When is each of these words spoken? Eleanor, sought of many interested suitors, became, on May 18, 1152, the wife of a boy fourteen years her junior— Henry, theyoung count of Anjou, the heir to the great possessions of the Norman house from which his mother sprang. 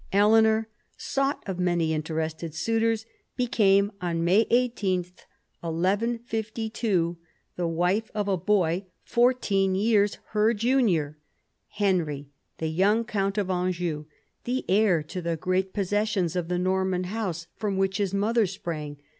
Eleanor, 0.11 0.67
sought 0.97 1.43
of 1.45 1.59
many 1.59 1.93
interested 1.93 2.55
suitors, 2.55 3.05
became, 3.37 3.91
on 4.01 4.23
May 4.23 4.47
18, 4.49 5.05
1152, 5.59 7.17
the 7.55 7.67
wife 7.67 8.09
of 8.15 8.27
a 8.27 8.35
boy 8.35 8.85
fourteen 9.03 9.75
years 9.75 10.17
her 10.29 10.55
junior— 10.55 11.19
Henry, 11.81 12.29
theyoung 12.57 13.05
count 13.07 13.37
of 13.37 13.51
Anjou, 13.51 14.05
the 14.45 14.65
heir 14.67 15.03
to 15.03 15.21
the 15.21 15.37
great 15.37 15.71
possessions 15.71 16.35
of 16.35 16.47
the 16.47 16.57
Norman 16.57 17.03
house 17.03 17.45
from 17.55 17.77
which 17.77 17.97
his 17.97 18.11
mother 18.11 18.47
sprang. 18.47 18.97